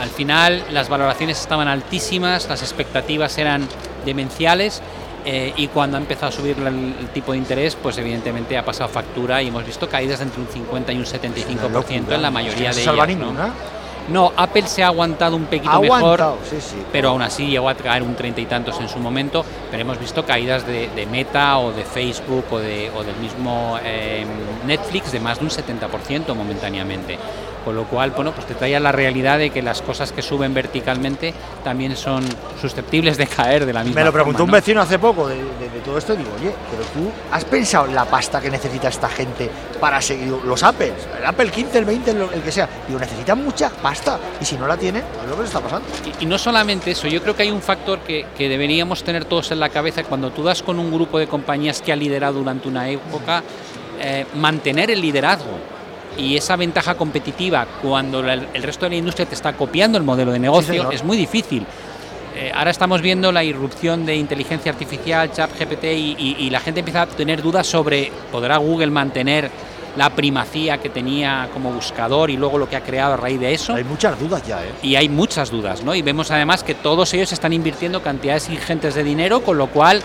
Al 0.00 0.08
final 0.08 0.64
las 0.70 0.88
valoraciones 0.88 1.40
estaban 1.40 1.66
altísimas, 1.66 2.48
las 2.48 2.62
expectativas 2.62 3.36
eran 3.38 3.66
demenciales 4.04 4.82
eh, 5.24 5.52
y 5.56 5.66
cuando 5.66 5.96
ha 5.96 6.00
empezado 6.00 6.28
a 6.28 6.32
subir 6.32 6.58
el, 6.58 6.66
el 6.66 7.08
tipo 7.12 7.32
de 7.32 7.38
interés, 7.38 7.76
pues 7.80 7.98
evidentemente 7.98 8.56
ha 8.56 8.64
pasado 8.64 8.88
factura 8.88 9.42
y 9.42 9.48
hemos 9.48 9.66
visto 9.66 9.88
caídas 9.88 10.20
de 10.20 10.26
entre 10.26 10.40
un 10.40 10.46
50 10.46 10.92
y 10.92 10.96
un 10.96 11.04
75% 11.06 12.12
en 12.12 12.22
la 12.22 12.30
mayoría 12.30 12.72
de 12.72 12.82
ellas. 12.82 13.16
¿no? 13.16 13.81
No, 14.08 14.32
Apple 14.36 14.66
se 14.66 14.82
ha 14.82 14.88
aguantado 14.88 15.36
un 15.36 15.44
poquito 15.44 15.80
mejor, 15.80 15.98
aguantado, 15.98 16.38
sí, 16.48 16.56
sí. 16.60 16.76
pero 16.90 17.10
aún 17.10 17.22
así 17.22 17.46
llegó 17.46 17.68
a 17.68 17.74
caer 17.74 18.02
un 18.02 18.14
treinta 18.14 18.40
y 18.40 18.46
tantos 18.46 18.80
en 18.80 18.88
su 18.88 18.98
momento. 18.98 19.44
Pero 19.70 19.82
hemos 19.82 19.98
visto 19.98 20.24
caídas 20.24 20.66
de, 20.66 20.88
de 20.90 21.06
Meta 21.06 21.58
o 21.58 21.72
de 21.72 21.84
Facebook 21.84 22.44
o, 22.50 22.58
de, 22.58 22.90
o 22.94 23.02
del 23.04 23.16
mismo 23.16 23.78
eh, 23.84 24.24
Netflix 24.66 25.12
de 25.12 25.20
más 25.20 25.38
de 25.38 25.44
un 25.44 25.50
70% 25.50 26.34
momentáneamente. 26.34 27.18
Con 27.64 27.76
lo 27.76 27.84
cual, 27.84 28.10
bueno, 28.10 28.32
pues 28.32 28.46
te 28.46 28.54
traía 28.54 28.80
la 28.80 28.90
realidad 28.90 29.38
de 29.38 29.50
que 29.50 29.62
las 29.62 29.82
cosas 29.82 30.10
que 30.10 30.20
suben 30.20 30.52
verticalmente 30.52 31.32
también 31.62 31.96
son 31.96 32.24
susceptibles 32.60 33.16
de 33.16 33.26
caer 33.28 33.64
de 33.66 33.72
la 33.72 33.84
misma 33.84 34.00
Me 34.00 34.04
lo 34.04 34.12
preguntó 34.12 34.38
forma, 34.38 34.44
un 34.44 34.50
¿no? 34.50 34.56
vecino 34.56 34.80
hace 34.80 34.98
poco 34.98 35.28
de, 35.28 35.36
de- 35.36 35.70
de 35.72 35.80
todo 35.84 35.96
esto 35.98 36.14
y 36.14 36.16
digo, 36.16 36.30
oye, 36.40 36.52
pero 36.70 36.82
tú 36.92 37.10
has 37.30 37.44
pensado 37.44 37.86
en 37.86 37.94
la 37.94 38.04
pasta 38.04 38.40
que 38.40 38.50
necesita 38.50 38.88
esta 38.88 39.08
gente 39.08 39.48
para 39.80 40.00
seguir 40.02 40.28
los 40.44 40.62
Apples, 40.64 40.92
el 41.18 41.24
Apple 41.24 41.50
15, 41.50 41.78
el 41.78 41.84
20, 41.84 42.10
el, 42.10 42.22
el 42.34 42.42
que 42.42 42.50
sea. 42.52 42.68
Digo, 42.88 42.98
necesitan 42.98 43.42
mucha 43.44 43.70
pasta 43.70 44.18
y 44.40 44.44
si 44.44 44.56
no 44.56 44.66
la 44.66 44.76
tienen, 44.76 45.02
es 45.22 45.28
lo 45.30 45.36
que 45.36 45.42
les 45.42 45.50
está 45.50 45.60
pasando. 45.60 45.86
Y, 46.20 46.24
y 46.24 46.26
no 46.26 46.38
solamente 46.38 46.90
eso, 46.90 47.06
yo 47.06 47.22
creo 47.22 47.36
que 47.36 47.42
hay 47.44 47.50
un 47.52 47.62
factor 47.62 48.00
que, 48.00 48.26
que 48.36 48.48
deberíamos 48.48 49.04
tener 49.04 49.24
todos 49.24 49.52
en 49.52 49.60
la 49.60 49.68
cabeza 49.68 50.02
cuando 50.04 50.30
tú 50.30 50.42
das 50.42 50.62
con 50.62 50.78
un 50.80 50.92
grupo 50.92 51.18
de 51.18 51.28
compañías 51.28 51.80
que 51.80 51.92
ha 51.92 51.96
liderado 51.96 52.40
durante 52.40 52.66
una 52.68 52.88
época, 52.88 53.42
eh, 54.00 54.26
mantener 54.34 54.90
el 54.90 55.00
liderazgo 55.00 55.58
y 56.18 56.36
esa 56.36 56.56
ventaja 56.56 56.94
competitiva 56.94 57.66
cuando 57.80 58.20
el 58.20 58.62
resto 58.62 58.86
de 58.86 58.90
la 58.90 58.96
industria 58.96 59.26
te 59.26 59.34
está 59.34 59.52
copiando 59.54 59.98
el 59.98 60.04
modelo 60.04 60.32
de 60.32 60.38
negocio 60.38 60.74
señor. 60.74 60.92
es 60.94 61.02
muy 61.04 61.16
difícil. 61.16 61.64
Eh, 62.34 62.50
ahora 62.54 62.70
estamos 62.70 63.02
viendo 63.02 63.30
la 63.30 63.44
irrupción 63.44 64.06
de 64.06 64.16
inteligencia 64.16 64.72
artificial, 64.72 65.30
chat 65.32 65.50
GPT, 65.58 65.84
y, 65.84 66.16
y- 66.18 66.36
y 66.38 66.50
la 66.50 66.60
gente 66.60 66.80
empieza 66.80 67.02
a 67.02 67.06
tener 67.06 67.42
dudas 67.42 67.66
sobre, 67.66 68.10
¿podrá 68.30 68.56
Google 68.56 68.90
mantener 68.90 69.50
la 69.96 70.08
primacía 70.08 70.78
que 70.78 70.88
tenía 70.88 71.50
como 71.52 71.70
buscador 71.70 72.30
y 72.30 72.38
luego 72.38 72.56
lo 72.56 72.66
que 72.66 72.76
ha 72.76 72.80
creado 72.80 73.12
a 73.12 73.16
raíz 73.18 73.38
de 73.38 73.52
eso? 73.52 73.74
Hay 73.74 73.84
muchas 73.84 74.18
dudas 74.18 74.42
ya, 74.46 74.62
¿eh? 74.64 74.70
y 74.82 74.96
hay 74.96 75.10
muchas 75.10 75.50
dudas, 75.50 75.84
¿no? 75.84 75.94
Y 75.94 76.00
vemos 76.00 76.30
además 76.30 76.62
que 76.64 76.74
todos 76.74 77.12
ellos 77.12 77.30
están 77.32 77.52
invirtiendo 77.52 78.02
cantidades 78.02 78.48
ingentes 78.48 78.94
de 78.94 79.04
dinero, 79.04 79.42
con 79.42 79.58
lo 79.58 79.66
cual 79.66 80.00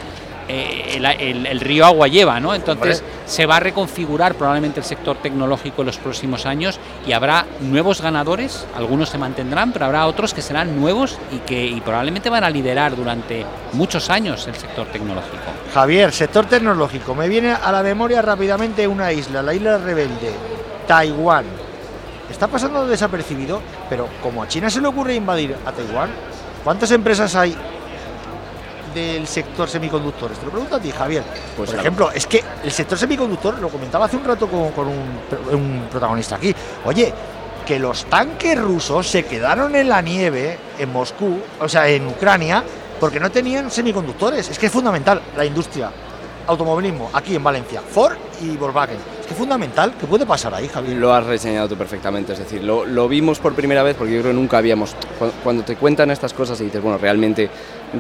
eh, 0.47 0.93
el, 0.95 1.05
el- 1.05 1.45
el 1.45 1.59
río 1.59 1.85
agua 1.85 2.07
lleva, 2.07 2.39
¿no? 2.39 2.53
Entonces 2.55 3.03
se 3.25 3.45
va 3.45 3.57
a 3.57 3.59
reconfigurar 3.59 4.35
probablemente 4.35 4.79
el 4.79 4.85
sector 4.85 5.17
tecnológico 5.17 5.81
en 5.81 5.87
los 5.87 5.97
próximos 5.97 6.45
años 6.45 6.79
y 7.05 7.11
habrá 7.11 7.45
nuevos 7.61 8.01
ganadores, 8.01 8.65
algunos 8.75 9.09
se 9.09 9.17
mantendrán, 9.17 9.71
pero 9.73 9.85
habrá 9.85 10.07
otros 10.07 10.33
que 10.33 10.41
serán 10.41 10.79
nuevos 10.79 11.17
y 11.31 11.37
que 11.39 11.65
y 11.65 11.81
probablemente 11.81 12.29
van 12.29 12.43
a 12.43 12.49
liderar 12.49 12.95
durante 12.95 13.45
muchos 13.73 14.09
años 14.09 14.47
el 14.47 14.55
sector 14.55 14.87
tecnológico. 14.87 15.37
Javier, 15.73 16.11
sector 16.13 16.45
tecnológico. 16.45 17.13
Me 17.13 17.27
viene 17.27 17.51
a 17.51 17.71
la 17.71 17.83
memoria 17.83 18.21
rápidamente 18.21 18.87
una 18.87 19.11
isla, 19.11 19.41
la 19.41 19.53
isla 19.53 19.77
rebelde, 19.77 20.31
Taiwán. 20.87 21.45
Está 22.31 22.47
pasando 22.47 22.85
desapercibido, 22.87 23.61
pero 23.89 24.07
como 24.21 24.43
a 24.43 24.47
China 24.47 24.69
se 24.69 24.81
le 24.81 24.87
ocurre 24.87 25.15
invadir 25.15 25.55
a 25.65 25.71
Taiwán, 25.71 26.09
¿cuántas 26.63 26.91
empresas 26.91 27.35
hay 27.35 27.55
del 28.97 29.27
sector 29.27 29.69
semiconductores? 29.69 30.37
Te 30.39 30.45
lo 30.45 30.51
pregunto 30.51 30.75
a 30.75 30.79
ti, 30.79 30.91
Javier. 30.91 31.23
Pues 31.55 31.69
Por 31.71 31.79
ejemplo, 31.79 32.11
es 32.11 32.25
que 32.25 32.43
el 32.63 32.71
sector 32.71 32.97
semiconductor, 32.97 33.59
lo 33.59 33.69
comentaba 33.69 34.05
hace 34.05 34.17
un 34.17 34.25
rato 34.25 34.47
con, 34.47 34.71
con 34.71 34.87
un, 34.87 35.19
un 35.53 35.87
protagonista 35.89 36.35
aquí, 36.35 36.53
oye, 36.85 37.13
que 37.65 37.79
los 37.79 38.05
tanques 38.05 38.57
rusos 38.59 39.07
se 39.07 39.25
quedaron 39.25 39.75
en 39.75 39.89
la 39.89 40.01
nieve 40.01 40.57
en 40.79 40.91
Moscú, 40.91 41.39
o 41.59 41.67
sea, 41.67 41.87
en 41.87 42.07
Ucrania, 42.07 42.63
porque 42.99 43.19
no 43.19 43.29
tenían 43.29 43.69
semiconductores. 43.69 44.49
Es 44.49 44.57
que 44.57 44.67
es 44.67 44.71
fundamental 44.71 45.21
la 45.35 45.45
industria, 45.45 45.91
automovilismo, 46.47 47.09
aquí 47.13 47.35
en 47.35 47.43
Valencia, 47.43 47.81
Ford 47.81 48.15
y 48.41 48.55
Volkswagen. 48.57 48.97
Es 49.21 49.27
que 49.27 49.33
fundamental. 49.33 49.93
¿Qué 49.99 50.05
puede 50.07 50.25
pasar 50.25 50.53
ahí, 50.53 50.67
Javier? 50.67 50.97
Lo 50.97 51.13
has 51.13 51.25
reseñado 51.25 51.67
tú 51.67 51.75
perfectamente, 51.75 52.33
es 52.33 52.39
decir, 52.39 52.63
lo, 52.63 52.85
lo 52.85 53.07
vimos 53.07 53.39
por 53.39 53.53
primera 53.53 53.83
vez 53.83 53.95
porque 53.95 54.13
yo 54.13 54.21
creo 54.21 54.31
que 54.33 54.39
nunca 54.39 54.57
habíamos, 54.57 54.95
cu- 55.19 55.31
cuando 55.43 55.63
te 55.63 55.75
cuentan 55.75 56.11
estas 56.11 56.33
cosas 56.33 56.59
y 56.61 56.65
dices, 56.65 56.81
bueno, 56.81 56.97
realmente 56.97 57.49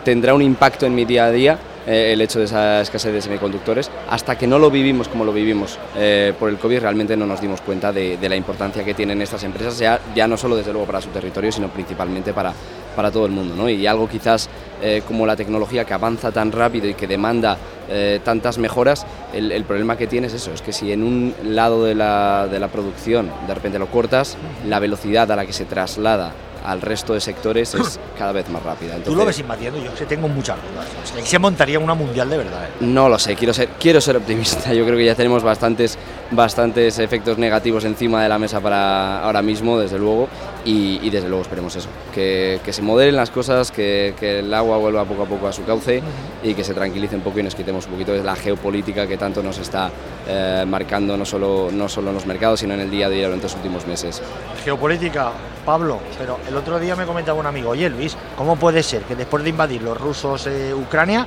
tendrá 0.03 0.33
un 0.33 0.41
impacto 0.41 0.85
en 0.85 0.93
mi 0.95 1.05
día 1.05 1.25
a 1.25 1.31
día 1.31 1.57
eh, 1.87 2.11
el 2.13 2.21
hecho 2.21 2.39
de 2.39 2.45
esa 2.45 2.81
escasez 2.81 3.13
de 3.13 3.21
semiconductores, 3.21 3.89
hasta 4.09 4.37
que 4.37 4.45
no 4.47 4.59
lo 4.59 4.69
vivimos 4.69 5.07
como 5.07 5.23
lo 5.23 5.31
vivimos 5.31 5.79
eh, 5.95 6.33
por 6.37 6.49
el 6.49 6.57
COVID, 6.57 6.79
realmente 6.79 7.15
no 7.15 7.25
nos 7.25 7.39
dimos 7.41 7.61
cuenta 7.61 7.91
de, 7.93 8.17
de 8.17 8.29
la 8.29 8.35
importancia 8.35 8.83
que 8.83 8.93
tienen 8.93 9.21
estas 9.21 9.43
empresas, 9.43 9.77
ya, 9.79 9.99
ya 10.15 10.27
no 10.27 10.35
solo 10.37 10.55
desde 10.57 10.71
luego 10.71 10.85
para 10.87 11.01
su 11.01 11.09
territorio, 11.09 11.51
sino 11.51 11.69
principalmente 11.69 12.33
para, 12.33 12.53
para 12.95 13.09
todo 13.11 13.25
el 13.25 13.31
mundo. 13.31 13.55
¿no? 13.55 13.69
Y 13.69 13.87
algo 13.87 14.09
quizás 14.09 14.49
eh, 14.81 15.01
como 15.07 15.25
la 15.25 15.35
tecnología 15.37 15.85
que 15.85 15.93
avanza 15.93 16.31
tan 16.31 16.51
rápido 16.51 16.87
y 16.89 16.93
que 16.93 17.07
demanda 17.07 17.57
eh, 17.89 18.19
tantas 18.25 18.57
mejoras, 18.57 19.05
el, 19.33 19.53
el 19.53 19.63
problema 19.63 19.95
que 19.97 20.07
tienes 20.07 20.26
es 20.27 20.33
eso, 20.33 20.51
es 20.53 20.61
que 20.61 20.71
si 20.71 20.91
en 20.91 21.03
un 21.03 21.33
lado 21.43 21.83
de 21.83 21.95
la, 21.95 22.47
de 22.49 22.59
la 22.59 22.67
producción 22.67 23.31
de 23.47 23.53
repente 23.53 23.79
lo 23.79 23.87
cortas, 23.87 24.37
la 24.65 24.79
velocidad 24.79 25.31
a 25.31 25.35
la 25.35 25.45
que 25.45 25.53
se 25.53 25.65
traslada 25.65 26.33
al 26.67 26.81
resto 26.81 27.13
de 27.13 27.21
sectores 27.21 27.73
es 27.75 27.97
cada 28.17 28.33
vez 28.33 28.49
más 28.49 28.61
rápida. 28.61 28.91
Tú 28.91 28.97
Entonces, 28.97 29.17
lo 29.17 29.25
ves 29.25 29.39
invadiendo, 29.39 29.81
yo 29.81 29.93
que 29.95 30.05
tengo 30.05 30.27
muchas 30.27 30.57
dudas. 30.57 30.85
Ahí 31.15 31.25
se 31.25 31.39
montaría 31.39 31.79
una 31.79 31.93
mundial 31.93 32.29
de 32.29 32.37
verdad. 32.37 32.65
¿eh? 32.65 32.69
No 32.81 33.07
lo 33.07 33.17
sé, 33.17 33.35
quiero 33.35 33.53
ser, 33.53 33.69
quiero 33.79 34.01
ser 34.01 34.17
optimista. 34.17 34.73
Yo 34.77 34.85
creo 34.85 34.97
que 34.97 35.05
ya 35.05 35.15
tenemos 35.15 35.43
bastantes, 35.43 35.97
bastantes 36.31 36.99
efectos 36.99 37.37
negativos 37.37 37.85
encima 37.85 38.23
de 38.23 38.29
la 38.29 38.37
mesa 38.39 38.59
para 38.59 39.23
ahora 39.23 39.41
mismo, 39.41 39.79
desde 39.79 39.97
luego, 39.97 40.27
y, 40.65 41.09
desde 41.09 41.29
luego 41.29 41.43
esperemos 41.43 41.75
eso, 41.75 41.89
que, 42.13 42.59
que 42.63 42.73
se 42.73 42.81
moderen 42.81 43.15
las 43.15 43.31
cosas, 43.31 43.71
que, 43.71 44.13
que 44.19 44.39
el 44.39 44.53
agua 44.53 44.77
vuelva 44.77 45.05
poco 45.05 45.23
a 45.23 45.25
poco 45.25 45.47
a 45.47 45.53
su 45.53 45.63
cauce 45.63 46.01
y 46.43 46.53
que 46.53 46.63
se 46.63 46.73
tranquilice 46.73 47.15
un 47.15 47.21
poco 47.21 47.39
y 47.39 47.43
nos 47.43 47.55
quitemos 47.55 47.85
un 47.85 47.93
poquito 47.93 48.11
de 48.13 48.23
la 48.23 48.35
geopolítica 48.35 49.07
que 49.07 49.17
tanto 49.17 49.41
nos 49.41 49.57
está 49.57 49.89
eh, 50.27 50.65
marcando 50.67 51.15
no 51.15 51.25
solo, 51.25 51.69
no 51.71 51.87
solo 51.87 52.09
en 52.09 52.15
los 52.15 52.25
mercados, 52.25 52.59
sino 52.59 52.73
en 52.73 52.81
el 52.81 52.91
día 52.91 53.07
a 53.07 53.09
día 53.09 53.25
durante 53.25 53.43
los 53.45 53.55
últimos 53.55 53.87
meses. 53.87 54.21
Geopolítica, 54.63 55.31
Pablo, 55.65 55.99
pero 56.17 56.39
el 56.47 56.55
otro 56.55 56.79
día 56.79 56.95
me 56.95 57.05
comentaba 57.05 57.39
un 57.39 57.45
amigo, 57.45 57.69
oye 57.69 57.89
Luis, 57.89 58.17
¿cómo 58.37 58.55
puede 58.57 58.83
ser 58.83 59.03
que 59.03 59.15
después 59.15 59.43
de 59.43 59.51
invadir 59.51 59.81
los 59.81 59.99
rusos 59.99 60.47
eh, 60.47 60.73
Ucrania, 60.73 61.25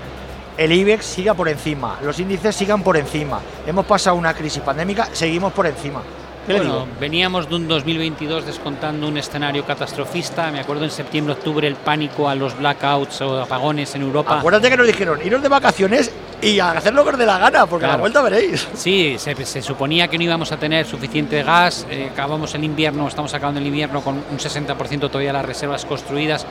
el 0.60 0.72
IBEX 0.72 1.06
siga 1.06 1.32
por 1.32 1.48
encima, 1.48 1.98
los 2.02 2.18
índices 2.20 2.54
sigan 2.54 2.82
por 2.82 2.96
encima? 2.98 3.40
Hemos 3.66 3.86
pasado 3.86 4.16
una 4.16 4.34
crisis 4.34 4.62
pandémica, 4.62 5.08
seguimos 5.12 5.54
por 5.54 5.66
encima. 5.66 6.02
¿Qué 6.46 6.52
le 6.52 6.58
Bueno, 6.60 6.86
veníamos 7.00 7.48
de 7.48 7.54
un 7.54 7.66
2022 7.66 8.44
descontando 8.44 9.08
un 9.08 9.16
escenario 9.16 9.64
catastrofista. 9.64 10.50
Me 10.50 10.60
acuerdo 10.60 10.84
en 10.84 10.90
septiembre, 10.90 11.32
octubre 11.32 11.66
el 11.66 11.76
pánico 11.76 12.28
a 12.28 12.34
los 12.34 12.56
blackouts 12.58 13.22
o 13.22 13.40
apagones 13.40 13.94
en 13.94 14.02
Europa. 14.02 14.38
Acuérdate 14.38 14.68
que 14.68 14.76
nos 14.76 14.86
dijeron 14.86 15.18
iros 15.24 15.40
de 15.42 15.48
vacaciones 15.48 16.10
y 16.42 16.58
hacer 16.60 16.92
lo 16.92 17.04
que 17.04 17.10
os 17.10 17.18
dé 17.18 17.24
la 17.26 17.38
gana, 17.38 17.66
porque 17.66 17.84
a 17.86 17.88
la 17.88 17.92
Claro. 17.94 18.00
vuelta 18.02 18.20
veréis. 18.22 18.68
Sí, 18.74 19.16
se, 19.18 19.34
se 19.46 19.62
suponía 19.62 20.08
que 20.08 20.18
no 20.18 20.24
íbamos 20.24 20.52
a 20.52 20.58
tener 20.58 20.84
suficiente 20.86 21.42
gas. 21.42 21.86
eh, 21.90 22.10
acabamos 22.12 22.54
el 22.54 22.64
invierno, 22.64 23.08
estamos 23.08 23.32
acabando 23.32 23.60
el 23.60 23.66
invierno 23.66 24.02
con 24.02 24.16
un 24.16 24.38
60% 24.38 25.08
todavía 25.08 25.30
de 25.30 25.38
las 25.38 25.44
reservas 25.46 25.86
construidas. 25.86 26.44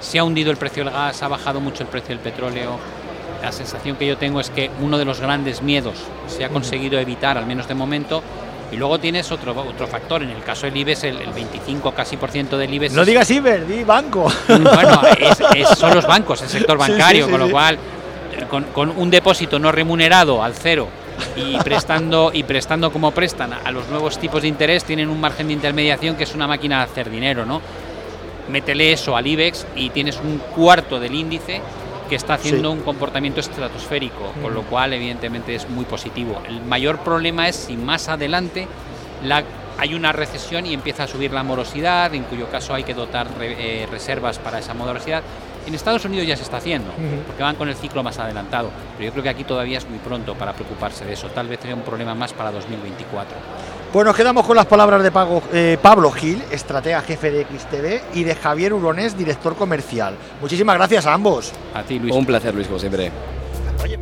Se 0.00 0.18
ha 0.20 0.24
hundido 0.24 0.50
el 0.52 0.56
precio 0.56 0.84
del 0.84 0.92
gas, 0.92 1.20
ha 1.22 1.28
bajado 1.28 1.60
mucho 1.60 1.82
el 1.82 1.88
precio 1.88 2.08
del 2.08 2.18
petróleo. 2.20 2.78
La 3.42 3.52
sensación 3.52 3.96
que 3.96 4.06
yo 4.06 4.16
tengo 4.18 4.40
es 4.40 4.50
que 4.50 4.70
uno 4.80 4.98
de 4.98 5.04
los 5.04 5.20
grandes 5.20 5.62
miedos 5.62 5.94
se 6.26 6.44
ha 6.44 6.48
conseguido 6.50 6.98
evitar, 6.98 7.38
al 7.38 7.46
menos 7.46 7.66
de 7.68 7.74
momento. 7.74 8.22
Y 8.72 8.76
luego 8.76 8.98
tienes 9.00 9.32
otro, 9.32 9.52
otro 9.68 9.86
factor. 9.88 10.22
En 10.22 10.30
el 10.30 10.42
caso 10.44 10.66
del 10.66 10.76
IBEX, 10.76 11.04
el, 11.04 11.16
el 11.20 11.30
25 11.32 11.92
casi 11.92 12.16
por 12.16 12.30
ciento 12.30 12.56
del 12.56 12.72
IBEX 12.72 12.92
No 12.94 13.00
es- 13.02 13.08
digas 13.08 13.30
Iber, 13.30 13.66
di 13.66 13.82
banco. 13.82 14.30
bueno, 14.48 15.00
es- 15.18 15.40
es- 15.56 15.78
son 15.78 15.94
los 15.94 16.06
bancos, 16.06 16.42
el 16.42 16.48
sector 16.48 16.78
Sí, 16.80 16.84
sí, 16.86 16.90
bancario, 16.92 17.24
sí, 17.26 17.30
con 17.30 17.40
lo 17.40 17.50
cual, 17.50 17.78
con, 18.48 18.64
con 18.64 18.90
un 18.90 19.10
depósito 19.10 19.58
no 19.58 19.72
remunerado 19.72 20.44
al 20.44 20.54
cero 20.54 20.86
y 21.34 21.56
prestando, 21.64 22.30
y 22.32 22.44
prestando 22.44 22.92
como 22.92 23.10
prestan 23.10 23.52
a 23.54 23.70
los 23.72 23.88
nuevos 23.88 24.18
tipos 24.18 24.42
de 24.42 24.48
interés, 24.48 24.84
tienen 24.84 25.08
un 25.08 25.20
margen 25.20 25.48
de 25.48 25.54
intermediación 25.54 26.14
que 26.14 26.22
es 26.24 26.34
una 26.34 26.46
máquina 26.46 26.78
de 26.78 26.84
hacer 26.84 27.10
dinero, 27.10 27.44
¿no? 27.46 27.60
Métele 28.48 28.92
eso 28.92 29.16
al 29.16 29.26
IBEX 29.26 29.66
y 29.74 29.90
tienes 29.90 30.18
un 30.22 30.38
cuarto 30.54 31.00
del 31.00 31.14
índice 31.14 31.60
que 32.10 32.16
está 32.16 32.34
haciendo 32.34 32.70
Sí. 32.72 32.78
un 32.78 32.82
comportamiento 32.84 33.40
estratosférico, 33.40 34.32
con 34.42 34.52
Mm. 34.52 34.54
lo 34.54 34.62
cual 34.64 34.92
evidentemente 34.92 35.54
es 35.54 35.66
muy 35.70 35.84
positivo. 35.86 36.42
El 36.46 36.60
mayor 36.62 36.98
problema 36.98 37.48
es 37.48 37.56
si 37.56 37.76
más 37.76 38.08
adelante 38.08 38.66
la- 39.24 39.44
hay 39.78 39.94
una 39.94 40.12
recesión 40.12 40.66
y 40.66 40.74
empieza 40.74 41.04
a 41.04 41.06
subir 41.06 41.32
la 41.32 41.42
morosidad, 41.42 42.12
en 42.14 42.24
cuyo 42.24 42.48
caso 42.50 42.74
hay 42.74 42.82
que 42.84 42.92
dotar 42.92 43.28
re- 43.38 43.56
eh, 43.84 43.86
reservas 43.90 44.38
para 44.38 44.58
esa 44.58 44.74
morosidad. 44.74 45.22
En 45.66 45.74
Estados 45.74 46.04
Unidos 46.04 46.26
ya 46.26 46.36
se 46.36 46.42
está 46.42 46.56
haciendo, 46.56 46.90
porque 47.26 47.42
van 47.42 47.54
con 47.54 47.68
el 47.68 47.76
ciclo 47.76 48.02
más 48.02 48.18
adelantado, 48.18 48.70
pero 48.96 49.06
yo 49.06 49.12
creo 49.12 49.22
que 49.22 49.28
aquí 49.30 49.44
todavía 49.44 49.78
es 49.78 49.88
muy 49.88 49.98
pronto 49.98 50.34
para 50.34 50.52
preocuparse 50.52 51.04
de 51.04 51.12
eso. 51.12 51.28
Tal 51.28 51.46
vez 51.48 51.60
sea 51.60 51.74
un 51.74 51.82
problema 51.82 52.14
más 52.14 52.32
para 52.32 52.50
2024. 52.50 53.36
Pues 53.92 54.06
nos 54.06 54.14
quedamos 54.14 54.46
con 54.46 54.54
las 54.56 54.66
palabras 54.66 55.02
de 55.02 55.10
Pago- 55.10 55.42
eh, 55.52 55.76
Pablo 55.82 56.12
Gil, 56.12 56.42
estratega 56.52 57.00
jefe 57.02 57.30
de 57.32 57.44
XTV, 57.44 58.02
y 58.14 58.22
de 58.22 58.36
Javier 58.36 58.72
Urones, 58.72 59.16
director 59.18 59.56
comercial. 59.56 60.14
Muchísimas 60.40 60.76
gracias 60.76 61.06
a 61.06 61.12
ambos. 61.14 61.52
A 61.74 61.82
ti, 61.82 61.98
Luis. 61.98 62.14
Un 62.14 62.24
placer, 62.24 62.54
Luis, 62.54 62.68
como 62.68 62.78
siempre. 62.78 63.10
Oye. 63.82 63.98